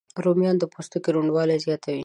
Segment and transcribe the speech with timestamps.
[0.25, 1.99] رومیان د پوستکي روڼوالی زیاتوي